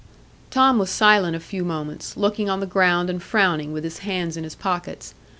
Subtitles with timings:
[0.49, 4.35] Tom was silent a few moments, looking on the ground and frowning, with his hands
[4.35, 5.13] in his pockets.